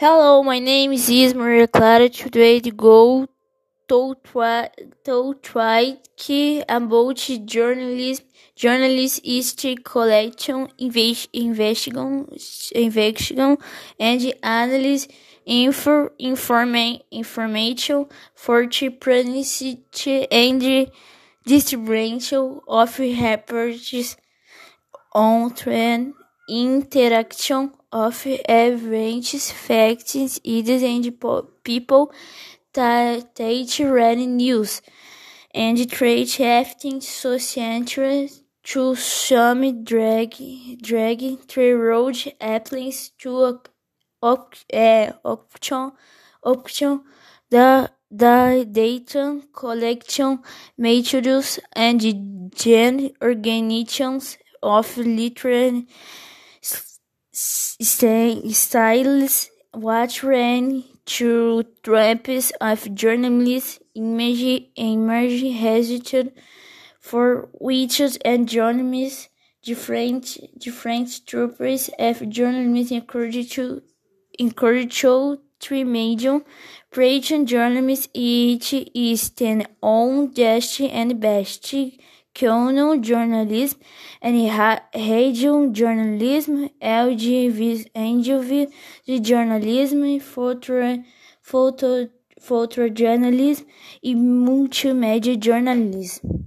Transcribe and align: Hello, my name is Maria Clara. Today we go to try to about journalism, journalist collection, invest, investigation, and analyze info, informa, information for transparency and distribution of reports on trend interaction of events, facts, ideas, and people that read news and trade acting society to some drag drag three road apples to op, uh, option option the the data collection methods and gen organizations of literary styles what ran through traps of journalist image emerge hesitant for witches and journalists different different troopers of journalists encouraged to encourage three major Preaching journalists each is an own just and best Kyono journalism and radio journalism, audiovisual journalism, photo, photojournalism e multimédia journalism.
Hello, 0.00 0.42
my 0.42 0.58
name 0.58 0.94
is 0.94 1.34
Maria 1.34 1.68
Clara. 1.68 2.08
Today 2.08 2.58
we 2.64 2.70
go 2.70 3.26
to 3.86 4.16
try 5.42 5.98
to 6.16 6.64
about 6.66 7.16
journalism, 7.44 8.24
journalist 8.56 9.84
collection, 9.84 10.68
invest, 10.78 11.28
investigation, 11.34 13.58
and 13.98 14.34
analyze 14.42 15.06
info, 15.44 16.08
informa, 16.18 17.02
information 17.10 18.06
for 18.34 18.64
transparency 18.68 19.84
and 20.32 20.90
distribution 21.44 22.60
of 22.66 22.98
reports 22.98 24.16
on 25.12 25.54
trend 25.54 26.14
interaction 26.50 27.72
of 27.92 28.22
events, 28.26 29.50
facts, 29.52 30.16
ideas, 30.46 30.82
and 30.82 31.14
people 31.62 32.12
that 32.72 33.38
read 33.38 34.18
news 34.18 34.82
and 35.54 35.90
trade 35.90 36.40
acting 36.40 37.00
society 37.00 38.30
to 38.62 38.94
some 38.94 39.84
drag 39.84 40.34
drag 40.82 41.38
three 41.48 41.72
road 41.72 42.16
apples 42.40 43.10
to 43.18 43.58
op, 44.22 44.54
uh, 44.72 45.12
option 45.24 45.92
option 46.42 47.00
the 47.50 47.90
the 48.10 48.66
data 48.70 49.40
collection 49.52 50.40
methods 50.76 51.58
and 51.72 52.52
gen 52.54 53.10
organizations 53.22 54.36
of 54.62 54.96
literary 54.98 55.86
styles 57.80 59.50
what 59.72 60.22
ran 60.22 60.84
through 61.06 61.64
traps 61.82 62.52
of 62.60 62.94
journalist 62.94 63.80
image 63.94 64.68
emerge 64.76 65.42
hesitant 65.42 66.32
for 67.00 67.48
witches 67.58 68.18
and 68.24 68.48
journalists 68.48 69.28
different 69.62 70.36
different 70.58 71.08
troopers 71.26 71.88
of 71.98 72.28
journalists 72.28 72.92
encouraged 72.92 73.52
to 73.52 73.82
encourage 74.38 75.04
three 75.60 75.84
major 75.84 76.40
Preaching 76.90 77.46
journalists 77.46 78.08
each 78.12 78.74
is 78.94 79.32
an 79.40 79.64
own 79.80 80.34
just 80.34 80.80
and 80.80 81.20
best 81.20 81.72
Kyono 82.34 82.96
journalism 83.00 83.80
and 84.22 84.34
radio 84.94 85.70
journalism, 85.70 86.68
audiovisual 86.82 88.68
journalism, 89.20 90.18
photo, 90.20 92.08
photojournalism 92.40 93.66
e 94.02 94.14
multimédia 94.14 95.36
journalism. 95.36 96.40